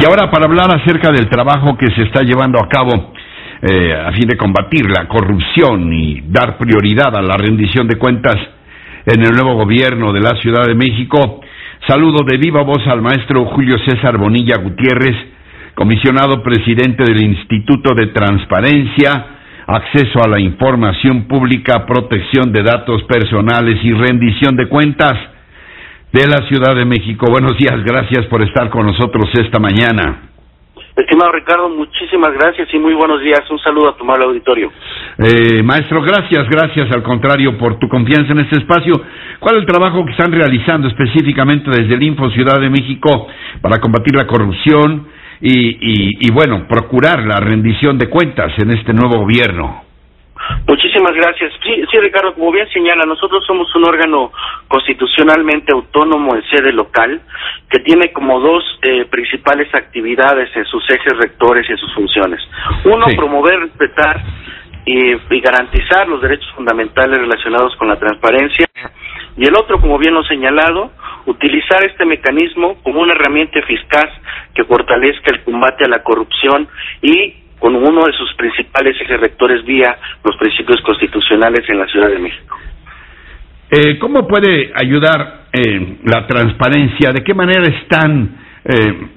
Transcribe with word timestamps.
Y 0.00 0.04
ahora 0.06 0.30
para 0.30 0.46
hablar 0.46 0.74
acerca 0.74 1.12
del 1.12 1.28
trabajo 1.28 1.76
que 1.76 1.88
se 1.94 2.04
está 2.04 2.22
llevando 2.22 2.58
a 2.58 2.70
cabo 2.70 3.12
eh, 3.60 3.92
a 3.92 4.10
fin 4.12 4.26
de 4.26 4.38
combatir 4.38 4.88
la 4.88 5.06
corrupción 5.06 5.92
y 5.92 6.22
dar 6.26 6.56
prioridad 6.56 7.14
a 7.14 7.20
la 7.20 7.36
rendición 7.36 7.86
de 7.86 7.98
cuentas 7.98 8.36
en 9.04 9.22
el 9.22 9.32
nuevo 9.32 9.56
gobierno 9.56 10.10
de 10.14 10.20
la 10.20 10.40
Ciudad 10.40 10.64
de 10.64 10.74
México, 10.74 11.42
saludo 11.86 12.24
de 12.24 12.38
viva 12.38 12.62
voz 12.62 12.80
al 12.86 13.02
maestro 13.02 13.44
Julio 13.44 13.76
César 13.86 14.16
Bonilla 14.16 14.56
Gutiérrez, 14.56 15.16
comisionado 15.74 16.42
presidente 16.42 17.04
del 17.04 17.22
Instituto 17.22 17.94
de 17.94 18.06
Transparencia, 18.06 19.26
Acceso 19.66 20.24
a 20.24 20.28
la 20.28 20.40
Información 20.40 21.28
Pública, 21.28 21.84
Protección 21.84 22.54
de 22.54 22.62
Datos 22.62 23.02
Personales 23.02 23.78
y 23.82 23.92
Rendición 23.92 24.56
de 24.56 24.66
Cuentas 24.66 25.29
de 26.12 26.26
la 26.26 26.46
Ciudad 26.48 26.74
de 26.74 26.84
México. 26.84 27.26
Buenos 27.30 27.56
días, 27.56 27.82
gracias 27.84 28.26
por 28.26 28.42
estar 28.42 28.68
con 28.70 28.86
nosotros 28.86 29.30
esta 29.34 29.58
mañana. 29.58 30.30
Estimado 30.96 31.32
Ricardo, 31.32 31.68
muchísimas 31.68 32.32
gracias 32.34 32.68
y 32.74 32.78
muy 32.78 32.94
buenos 32.94 33.20
días. 33.22 33.40
Un 33.48 33.58
saludo 33.60 33.90
a 33.90 33.96
tu 33.96 34.04
mal 34.04 34.20
auditorio. 34.22 34.70
Eh, 35.18 35.62
maestro, 35.62 36.02
gracias, 36.02 36.48
gracias 36.48 36.90
al 36.92 37.02
contrario 37.02 37.56
por 37.56 37.78
tu 37.78 37.88
confianza 37.88 38.32
en 38.32 38.40
este 38.40 38.56
espacio. 38.56 39.00
¿Cuál 39.38 39.56
es 39.56 39.60
el 39.62 39.66
trabajo 39.66 40.04
que 40.04 40.12
están 40.12 40.32
realizando 40.32 40.88
específicamente 40.88 41.70
desde 41.70 41.94
el 41.94 42.02
Info 42.02 42.28
Ciudad 42.30 42.60
de 42.60 42.70
México 42.70 43.28
para 43.62 43.80
combatir 43.80 44.14
la 44.16 44.26
corrupción 44.26 45.08
y, 45.40 46.26
y 46.26 46.32
bueno, 46.32 46.66
procurar 46.68 47.24
la 47.24 47.40
rendición 47.40 47.96
de 47.96 48.10
cuentas 48.10 48.52
en 48.58 48.70
este 48.72 48.92
nuevo 48.92 49.20
gobierno? 49.20 49.89
Muchísimas 50.66 51.12
gracias. 51.14 51.52
Sí, 51.62 51.82
sí, 51.90 51.98
Ricardo, 51.98 52.34
como 52.34 52.52
bien 52.52 52.68
señala, 52.70 53.04
nosotros 53.04 53.44
somos 53.46 53.74
un 53.74 53.84
órgano 53.86 54.32
constitucionalmente 54.68 55.72
autónomo 55.72 56.34
en 56.34 56.42
sede 56.48 56.72
local 56.72 57.20
que 57.68 57.80
tiene 57.80 58.12
como 58.12 58.40
dos 58.40 58.64
eh, 58.82 59.04
principales 59.06 59.68
actividades 59.74 60.50
en 60.56 60.64
sus 60.66 60.82
ejes 60.90 61.16
rectores 61.18 61.68
y 61.68 61.72
en 61.72 61.78
sus 61.78 61.94
funciones. 61.94 62.40
Uno, 62.84 63.06
promover, 63.16 63.60
respetar 63.60 64.22
y, 64.84 65.40
garantizar 65.40 66.08
los 66.08 66.20
derechos 66.20 66.50
fundamentales 66.54 67.18
relacionados 67.18 67.74
con 67.76 67.88
la 67.88 67.98
transparencia. 67.98 68.66
Y 69.36 69.46
el 69.46 69.54
otro, 69.56 69.80
como 69.80 69.98
bien 69.98 70.14
lo 70.14 70.24
señalado, 70.24 70.90
utilizar 71.26 71.84
este 71.84 72.04
mecanismo 72.04 72.82
como 72.82 73.00
una 73.00 73.12
herramienta 73.12 73.58
eficaz 73.58 74.08
que 74.54 74.64
fortalezca 74.64 75.30
el 75.32 75.42
combate 75.44 75.84
a 75.84 75.88
la 75.88 76.02
corrupción 76.02 76.68
y 77.02 77.34
con 77.60 77.76
uno 77.76 78.04
de 78.06 78.12
sus 78.14 78.34
principales 78.34 78.96
ejes 79.00 79.20
rectores 79.20 79.64
vía 79.64 79.96
los 80.24 80.36
principios 80.38 80.80
constitucionales 80.80 81.68
en 81.68 81.78
la 81.78 81.86
Ciudad 81.86 82.08
de 82.08 82.18
México. 82.18 82.58
Eh, 83.70 83.98
¿Cómo 84.00 84.26
puede 84.26 84.72
ayudar 84.74 85.44
eh, 85.52 85.98
la 86.04 86.26
transparencia? 86.26 87.12
¿De 87.12 87.22
qué 87.22 87.34
manera 87.34 87.62
están 87.62 88.36
eh, 88.64 89.08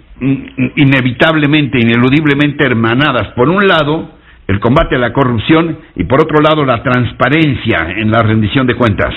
inevitablemente, 0.75 1.79
ineludiblemente 1.79 2.63
hermanadas? 2.63 3.29
Por 3.29 3.49
un 3.49 3.65
lado, 3.65 4.11
el 4.47 4.59
combate 4.59 4.95
a 4.95 4.99
la 4.99 5.13
corrupción 5.13 5.79
y 5.95 6.03
por 6.03 6.21
otro 6.21 6.39
lado, 6.39 6.65
la 6.65 6.83
transparencia 6.83 7.95
en 7.97 8.11
la 8.11 8.21
rendición 8.21 8.67
de 8.67 8.75
cuentas. 8.75 9.11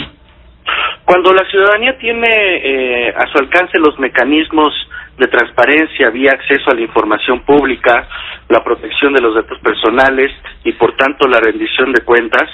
Cuando 1.04 1.32
la 1.32 1.44
ciudadanía 1.50 1.98
tiene 1.98 3.12
a 3.16 3.30
su 3.30 3.38
alcance 3.38 3.78
los 3.78 3.96
mecanismos 3.98 4.72
de 5.18 5.26
transparencia 5.28 6.10
vía 6.10 6.32
acceso 6.32 6.70
a 6.70 6.74
la 6.74 6.80
información 6.80 7.40
pública, 7.40 8.08
la 8.48 8.62
protección 8.62 9.12
de 9.12 9.20
los 9.20 9.34
datos 9.34 9.58
personales 9.60 10.30
y 10.64 10.72
por 10.72 10.96
tanto 10.96 11.26
la 11.26 11.40
rendición 11.40 11.92
de 11.92 12.02
cuentas, 12.04 12.48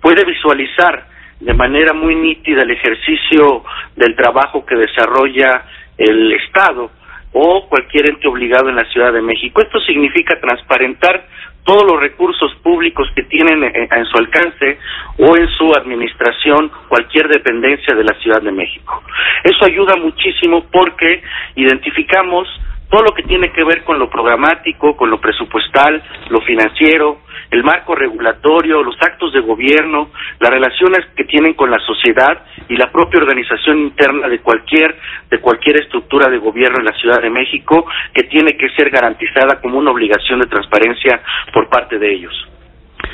puede 0.00 0.24
visualizar 0.24 1.06
de 1.40 1.54
manera 1.54 1.92
muy 1.92 2.14
nítida 2.14 2.62
el 2.62 2.70
ejercicio 2.70 3.64
del 3.96 4.16
trabajo 4.16 4.66
que 4.66 4.74
desarrolla 4.74 5.64
el 5.96 6.32
Estado 6.32 6.90
o 7.32 7.68
cualquier 7.68 8.10
ente 8.10 8.26
obligado 8.26 8.68
en 8.68 8.76
la 8.76 8.90
Ciudad 8.90 9.12
de 9.12 9.22
México. 9.22 9.60
Esto 9.60 9.78
significa 9.80 10.40
transparentar 10.40 11.26
todos 11.68 11.84
los 11.84 12.00
recursos 12.00 12.54
públicos 12.62 13.06
que 13.14 13.24
tienen 13.24 13.62
en, 13.62 14.04
su 14.06 14.16
alcance 14.16 14.78
o 15.18 15.36
en 15.36 15.48
su 15.50 15.70
administración 15.74 16.72
cualquier 16.88 17.28
dependencia 17.28 17.94
de 17.94 18.04
la 18.04 18.14
Ciudad 18.20 18.40
de 18.40 18.52
México. 18.52 19.02
Eso 19.44 19.66
ayuda 19.66 19.96
muchísimo 19.96 20.64
porque 20.72 21.22
identificamos 21.56 22.48
todo 22.88 23.02
lo 23.02 23.12
que 23.12 23.22
tiene 23.22 23.52
que 23.52 23.64
ver 23.64 23.84
con 23.84 23.98
lo 23.98 24.08
programático, 24.08 24.96
con 24.96 25.10
lo 25.10 25.20
presupuestal, 25.20 26.02
lo 26.30 26.40
financiero, 26.40 27.20
el 27.50 27.62
marco 27.62 27.94
regulatorio, 27.94 28.82
los 28.82 28.96
actos 29.00 29.32
de 29.32 29.40
gobierno, 29.40 30.10
las 30.40 30.50
relaciones 30.50 31.06
que 31.16 31.24
tienen 31.24 31.54
con 31.54 31.70
la 31.70 31.78
sociedad 31.80 32.42
y 32.68 32.76
la 32.76 32.90
propia 32.90 33.20
organización 33.20 33.78
interna 33.78 34.28
de 34.28 34.40
cualquier 34.40 34.96
de 35.30 35.38
cualquier 35.40 35.82
estructura 35.82 36.30
de 36.30 36.38
gobierno 36.38 36.78
en 36.78 36.86
la 36.86 36.92
Ciudad 36.98 37.20
de 37.20 37.30
México 37.30 37.86
que 38.14 38.24
tiene 38.24 38.56
que 38.56 38.68
ser 38.70 38.90
garantizada 38.90 39.60
como 39.60 39.78
una 39.78 39.90
obligación 39.90 40.40
de 40.40 40.46
transparencia 40.46 41.20
por 41.52 41.68
parte 41.68 41.98
de 41.98 42.14
ellos. 42.14 42.34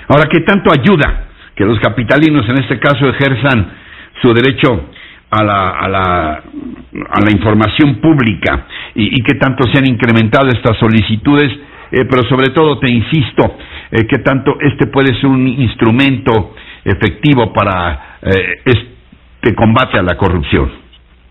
Ahora, 0.09 0.29
¿qué 0.31 0.41
tanto 0.41 0.71
ayuda 0.73 1.29
que 1.55 1.65
los 1.65 1.79
capitalinos 1.81 2.49
en 2.49 2.59
este 2.59 2.79
caso 2.79 3.09
ejerzan 3.09 3.73
su 4.21 4.33
derecho 4.33 4.91
a 5.35 5.45
la, 5.45 5.71
a 5.71 5.89
la, 5.89 6.43
a 7.11 7.21
la 7.21 7.31
información 7.31 7.97
pública 8.01 8.67
y, 8.95 9.19
y 9.19 9.23
qué 9.23 9.35
tanto 9.35 9.65
se 9.73 9.79
han 9.79 9.87
incrementado 9.87 10.49
estas 10.49 10.79
solicitudes, 10.79 11.51
eh, 11.91 12.05
pero 12.09 12.23
sobre 12.29 12.51
todo 12.51 12.79
te 12.79 12.91
insisto, 12.93 13.57
eh, 13.91 14.07
qué 14.09 14.19
tanto 14.19 14.57
este 14.61 14.87
puede 14.87 15.15
ser 15.21 15.27
un 15.27 15.47
instrumento 15.47 16.55
efectivo 16.85 17.53
para 17.53 18.19
eh, 18.23 18.63
este 18.65 19.55
combate 19.55 19.99
a 19.99 20.03
la 20.03 20.17
corrupción. 20.17 20.71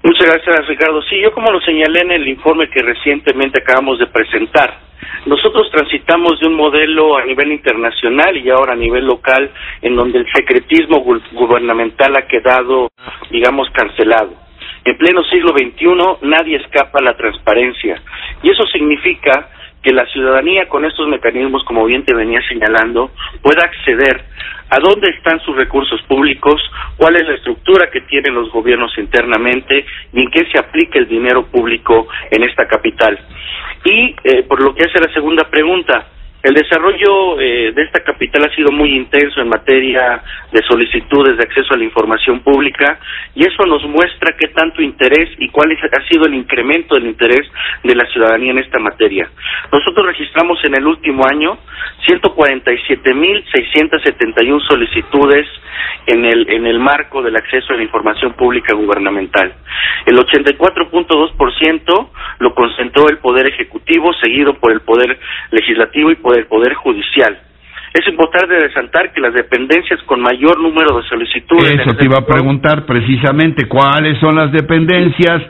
Muchas 0.03 0.25
gracias, 0.25 0.67
Ricardo. 0.67 1.01
Sí, 1.03 1.21
yo 1.21 1.31
como 1.31 1.49
lo 1.49 1.61
señalé 1.61 2.01
en 2.01 2.11
el 2.11 2.27
informe 2.27 2.67
que 2.69 2.81
recientemente 2.83 3.61
acabamos 3.61 3.99
de 3.99 4.07
presentar, 4.07 4.69
nosotros 5.25 5.69
transitamos 5.71 6.39
de 6.39 6.47
un 6.47 6.55
modelo 6.55 7.17
a 7.17 7.25
nivel 7.25 7.51
internacional 7.51 8.35
y 8.37 8.49
ahora 8.49 8.73
a 8.73 8.77
nivel 8.77 9.05
local 9.05 9.49
en 9.81 9.95
donde 9.95 10.19
el 10.19 10.25
secretismo 10.33 11.03
gubernamental 11.31 12.13
ha 12.17 12.27
quedado, 12.27 12.89
digamos, 13.31 13.69
cancelado. 13.71 14.33
En 14.85 14.97
pleno 14.97 15.23
siglo 15.23 15.49
XXI 15.49 16.27
nadie 16.27 16.57
escapa 16.57 16.99
a 16.99 17.03
la 17.03 17.15
transparencia 17.15 18.01
y 18.41 18.49
eso 18.49 18.65
significa 18.67 19.49
que 19.83 19.91
la 19.91 20.05
ciudadanía 20.07 20.67
con 20.69 20.85
estos 20.85 21.07
mecanismos, 21.07 21.63
como 21.65 21.85
bien 21.85 22.05
te 22.05 22.15
venía 22.15 22.39
señalando, 22.47 23.11
pueda 23.41 23.63
acceder 23.65 24.23
a 24.69 24.79
dónde 24.79 25.11
están 25.11 25.39
sus 25.41 25.55
recursos 25.55 26.01
públicos, 26.03 26.59
cuál 26.97 27.15
es 27.15 27.27
la 27.27 27.35
estructura 27.35 27.91
que 27.91 28.01
tienen 28.01 28.33
los 28.33 28.49
gobiernos 28.51 28.97
internamente 28.97 29.85
y 30.13 30.21
en 30.21 30.31
qué 30.31 30.47
se 30.51 30.57
aplica 30.57 30.97
el 30.97 31.07
dinero 31.07 31.45
público 31.45 32.07
en 32.31 32.43
esta 32.43 32.65
capital. 32.65 33.19
Y 33.85 34.15
eh, 34.23 34.43
por 34.47 34.63
lo 34.63 34.73
que 34.73 34.85
hace 34.85 34.99
la 34.99 35.13
segunda 35.13 35.43
pregunta, 35.49 36.07
el 36.43 36.53
desarrollo 36.53 37.39
eh, 37.39 37.71
de 37.73 37.83
esta 37.83 38.03
capital 38.03 38.43
ha 38.43 38.53
sido 38.53 38.69
muy 38.69 38.93
intenso 38.93 39.39
en 39.39 39.47
materia 39.47 40.21
de 40.51 40.61
solicitudes 40.67 41.37
de 41.37 41.43
acceso 41.43 41.73
a 41.73 41.77
la 41.77 41.85
información 41.85 42.41
pública 42.41 42.99
y 43.33 43.45
eso 43.45 43.65
nos 43.65 43.81
muestra 43.85 44.35
qué 44.37 44.49
tanto 44.49 44.81
interés 44.81 45.29
y 45.37 45.47
cuál 45.49 45.71
ha 45.71 46.07
sido 46.09 46.25
el 46.25 46.33
incremento 46.33 46.95
del 46.95 47.05
interés 47.05 47.49
de 47.83 47.95
la 47.95 48.05
ciudadanía 48.07 48.51
en 48.51 48.59
esta 48.59 48.77
materia. 48.77 49.29
Nosotros 49.71 50.05
registramos 50.05 50.59
en 50.65 50.75
el 50.75 50.85
último 50.85 51.23
año 51.25 51.57
147.671 52.07 54.67
solicitudes 54.67 55.47
en 56.07 56.25
el, 56.25 56.49
en 56.49 56.67
el 56.67 56.79
marco 56.79 57.21
del 57.21 57.37
acceso 57.37 57.73
a 57.73 57.77
la 57.77 57.83
información 57.83 58.33
pública 58.33 58.75
gubernamental. 58.75 59.53
El 60.05 60.17
84.2% 60.17 62.09
lo 62.39 62.53
concentró 62.53 63.07
el 63.09 63.19
Poder 63.19 63.47
Ejecutivo, 63.47 64.11
seguido 64.21 64.55
por 64.55 64.73
el 64.73 64.81
Poder 64.81 65.17
Legislativo 65.51 66.11
y 66.11 66.15
por 66.33 66.35
del 66.35 66.45
Poder 66.47 66.73
Judicial. 66.73 67.37
Es 67.93 68.07
importante 68.07 68.59
resaltar 68.59 69.13
que 69.13 69.21
las 69.21 69.33
dependencias 69.33 70.01
con 70.03 70.19
mayor 70.19 70.59
número 70.59 70.97
de 70.97 71.07
solicitudes... 71.07 71.79
Eso 71.79 71.95
te 71.95 72.05
iba 72.05 72.17
a 72.17 72.25
preguntar 72.25 72.85
precisamente, 72.85 73.67
¿cuáles 73.67 74.19
son 74.19 74.35
las 74.35 74.51
dependencias 74.51 75.43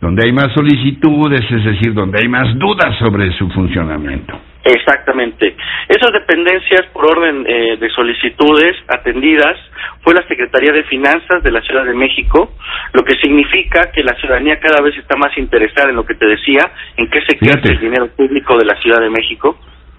donde 0.00 0.24
hay 0.26 0.32
más 0.32 0.52
solicitudes, 0.52 1.42
es 1.48 1.64
decir, 1.64 1.94
donde 1.94 2.18
hay 2.20 2.28
más 2.28 2.58
dudas 2.58 2.98
sobre 2.98 3.30
su 3.38 3.48
funcionamiento? 3.50 4.36
Exactamente. 4.64 5.54
Esas 5.88 6.10
dependencias 6.12 6.86
por 6.92 7.06
orden 7.06 7.46
eh, 7.46 7.76
de 7.78 7.88
solicitudes 7.90 8.76
atendidas 8.88 9.56
fue 10.02 10.12
la 10.12 10.26
Secretaría 10.26 10.72
de 10.72 10.82
Finanzas 10.84 11.40
de 11.44 11.52
la 11.52 11.60
Ciudad 11.60 11.84
de 11.84 11.94
México, 11.94 12.52
lo 12.92 13.04
que 13.04 13.14
significa 13.22 13.92
que 13.92 14.02
la 14.02 14.16
ciudadanía 14.16 14.58
cada 14.58 14.82
vez 14.82 14.96
está 14.98 15.16
más 15.16 15.36
interesada 15.38 15.90
en 15.90 15.96
lo 15.96 16.04
que 16.04 16.16
te 16.16 16.26
decía, 16.26 16.62
en 16.96 17.08
qué 17.08 17.20
se 17.28 17.38
queda 17.38 17.60
el 17.62 17.78
dinero 17.78 18.08
público 18.08 18.58
de 18.58 18.64
la 18.64 18.74
Ciudad 18.80 19.00
de 19.00 19.10
México. 19.10 19.56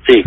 Sí. 0.07 0.24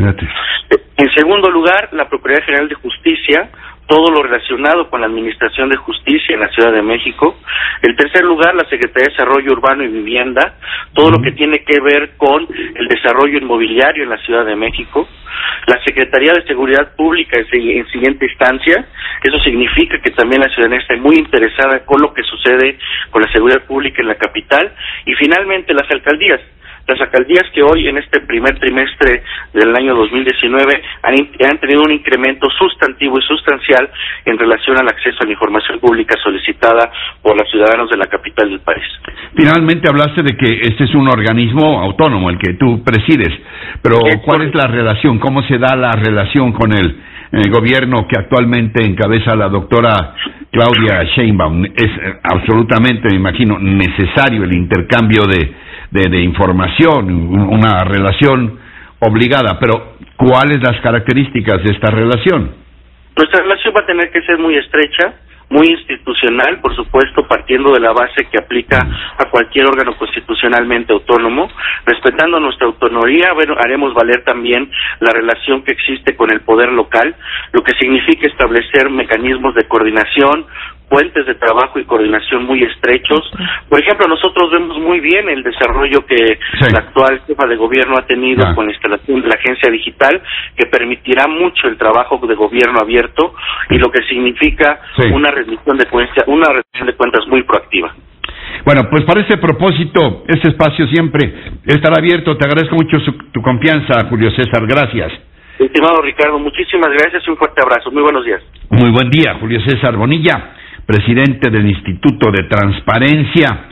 En 0.97 1.11
segundo 1.15 1.51
lugar, 1.51 1.89
la 1.93 2.09
Procuraduría 2.09 2.45
General 2.45 2.69
de 2.69 2.75
Justicia, 2.75 3.49
todo 3.87 4.13
lo 4.13 4.23
relacionado 4.23 4.89
con 4.89 5.01
la 5.01 5.07
Administración 5.07 5.69
de 5.71 5.77
Justicia 5.77 6.35
en 6.35 6.41
la 6.41 6.49
Ciudad 6.51 6.73
de 6.73 6.83
México. 6.83 7.37
En 7.83 7.97
tercer 7.97 8.23
lugar, 8.23 8.55
la 8.55 8.69
Secretaría 8.69 9.09
de 9.09 9.13
Desarrollo 9.13 9.53
Urbano 9.53 9.83
y 9.83 9.89
Vivienda, 9.89 10.55
todo 10.93 11.11
lo 11.11 11.23
que 11.23 11.33
tiene 11.33 11.65
que 11.65 11.81
ver 11.81 12.13
con 12.17 12.47
el 12.75 12.87
desarrollo 12.87 13.39
inmobiliario 13.39 14.05
en 14.05 14.11
la 14.11 14.19
Ciudad 14.19 14.45
de 14.45 14.55
México. 14.55 15.09
La 15.67 15.83
Secretaría 15.83 16.35
de 16.35 16.47
Seguridad 16.47 16.95
Pública 16.95 17.41
en, 17.41 17.87
siguiente 17.89 18.27
instancia, 18.27 18.87
eso 19.23 19.39
significa 19.41 19.99
que 20.01 20.11
también 20.11 20.43
la 20.43 20.49
ciudadanía 20.51 20.81
está 20.81 20.97
muy 20.97 21.17
interesada 21.17 21.85
con 21.85 22.01
lo 22.01 22.13
que 22.13 22.23
sucede 22.23 22.79
con 23.11 23.23
la 23.23 23.33
seguridad 23.33 23.65
pública 23.65 24.03
en 24.03 24.09
la 24.09 24.17
capital. 24.17 24.73
Y 25.07 25.15
finalmente, 25.15 25.75
las 25.75 25.91
alcaldías 25.91 26.41
las 26.91 27.01
alcaldías 27.01 27.45
que 27.55 27.63
hoy 27.63 27.87
en 27.89 27.99
este 27.99 28.21
primer 28.21 28.59
trimestre 28.59 29.23
del 29.53 29.75
año 29.77 29.95
2019 29.95 30.83
han, 31.03 31.15
han 31.49 31.59
tenido 31.59 31.83
un 31.83 31.93
incremento 31.93 32.49
sustantivo 32.59 33.19
y 33.19 33.23
sustancial 33.23 33.89
en 34.25 34.39
relación 34.39 34.77
al 34.79 34.89
acceso 34.89 35.19
a 35.21 35.25
la 35.25 35.33
información 35.33 35.79
pública 35.79 36.17
solicitada 36.23 36.91
por 37.23 37.39
los 37.39 37.49
ciudadanos 37.51 37.89
de 37.91 37.97
la 37.97 38.07
capital 38.07 38.51
del 38.51 38.61
país. 38.61 38.85
Finalmente 39.37 39.89
hablaste 39.89 40.23
de 40.23 40.37
que 40.37 40.67
este 40.67 40.85
es 40.85 40.95
un 40.95 41.09
organismo 41.09 41.81
autónomo, 41.81 42.31
el 42.31 42.39
que 42.39 42.55
tú 42.55 42.83
presides, 42.83 43.31
pero 43.83 43.99
¿cuál 44.25 44.43
es 44.43 44.55
la 44.55 44.67
relación? 44.67 45.19
¿Cómo 45.19 45.43
se 45.45 45.59
da 45.59 45.77
la 45.77 45.93
relación 45.93 46.53
con 46.53 46.73
el, 46.73 46.97
el 47.33 47.51
gobierno 47.51 48.07
que 48.09 48.19
actualmente 48.19 48.85
encabeza 48.85 49.37
la 49.37 49.49
doctora 49.49 50.15
Claudia 50.51 51.05
Sheinbaum? 51.15 51.65
Es 51.65 51.85
eh, 51.85 52.19
absolutamente, 52.23 53.09
me 53.11 53.17
imagino, 53.17 53.59
necesario 53.59 54.43
el 54.43 54.53
intercambio 54.53 55.23
de, 55.23 55.70
de, 55.91 56.09
de 56.09 56.23
información, 56.23 57.11
una 57.53 57.85
relación 57.85 58.59
obligada, 59.01 59.59
pero 59.59 59.97
¿cuáles 60.17 60.59
las 60.63 60.81
características 60.83 61.63
de 61.65 61.75
esta 61.75 61.91
relación? 61.91 62.53
Nuestra 63.17 63.43
relación 63.43 63.75
va 63.77 63.83
a 63.83 63.87
tener 63.87 64.11
que 64.11 64.23
ser 64.23 64.39
muy 64.39 64.57
estrecha, 64.57 65.15
muy 65.51 65.67
institucional, 65.67 66.61
por 66.61 66.75
supuesto, 66.77 67.27
partiendo 67.27 67.73
de 67.73 67.81
la 67.81 67.93
base 67.93 68.25
que 68.31 68.39
aplica 68.39 68.79
a 69.19 69.29
cualquier 69.31 69.67
órgano 69.67 69.97
constitucionalmente 69.99 70.93
autónomo, 70.93 71.51
respetando 71.85 72.39
nuestra 72.39 72.69
autonomía, 72.69 73.33
bueno, 73.35 73.57
haremos 73.59 73.93
valer 73.93 74.23
también 74.23 74.71
la 75.01 75.13
relación 75.13 75.63
que 75.65 75.73
existe 75.73 76.15
con 76.15 76.31
el 76.31 76.43
poder 76.43 76.71
local, 76.71 77.17
lo 77.53 77.63
que 77.63 77.73
significa 77.81 78.29
establecer 78.29 78.91
mecanismos 78.91 79.55
de 79.57 79.67
coordinación, 79.67 80.47
puentes 80.91 81.25
de 81.25 81.37
trabajo 81.37 81.79
y 81.79 81.85
coordinación 81.85 82.45
muy 82.45 82.63
estrechos. 82.65 83.21
Por 83.69 83.81
ejemplo, 83.81 84.09
nosotros 84.09 84.51
vemos 84.51 84.77
muy 84.79 84.99
bien 85.01 85.29
el 85.29 85.43
desarrollo 85.45 86.05
que 86.05 86.17
Sí. 86.61 86.73
la 86.73 86.81
actual 86.81 87.23
jefa 87.27 87.47
de 87.47 87.57
gobierno 87.57 87.95
ha 87.97 88.07
tenido 88.07 88.45
con 88.57 88.67
la 88.67 88.73
instalación 88.73 89.23
de 89.23 89.29
la 89.29 89.37
agencia 89.37 89.71
digital, 89.71 90.21
que 90.57 90.67
permitirá 90.67 91.29
mucho 91.29 91.69
el 91.69 91.79
trabajo 91.79 92.19
de 92.27 92.35
gobierno 92.35 92.81
abierto 92.81 93.33
y 93.71 93.79
lo 93.79 93.91
que 93.91 94.03
significa 94.09 94.81
Sí. 94.99 95.09
una 95.13 95.31
rendición 95.31 95.79
de 95.79 95.87
cuentas, 95.87 96.25
una 96.27 96.47
rendición 96.53 96.87
de 96.87 96.95
cuentas 96.95 97.27
muy 97.29 97.43
proactiva. 97.45 97.95
Bueno, 98.65 98.83
pues 98.91 99.05
para 99.05 99.21
ese 99.23 99.37
propósito, 99.39 100.25
este 100.29 100.49
espacio 100.51 100.87
siempre 100.89 101.33
estará 101.67 101.97
abierto. 101.99 102.37
Te 102.37 102.47
agradezco 102.47 102.75
mucho 102.75 102.99
su- 103.01 103.17
tu 103.33 103.41
confianza, 103.41 104.07
Julio 104.09 104.31
César. 104.33 104.67
Gracias. 104.67 105.13
Estimado 105.59 106.01
Ricardo, 106.03 106.39
muchísimas 106.39 106.91
gracias 106.91 107.23
y 107.27 107.31
un 107.31 107.37
fuerte 107.37 107.61
abrazo. 107.63 107.91
Muy 107.91 108.03
buenos 108.03 108.25
días. 108.25 108.43
Muy 108.71 108.91
buen 108.91 109.11
día, 109.11 109.37
Julio 109.41 109.61
César 109.61 109.95
Bonilla, 109.97 110.55
presidente 110.91 111.51
del 111.51 111.69
Instituto 111.69 112.33
de 112.33 112.49
Transparencia 112.49 113.69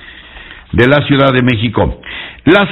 de 0.70 0.87
la 0.87 1.05
Ciudad 1.09 1.32
de 1.32 1.43
México. 1.43 2.00
La 2.44 2.70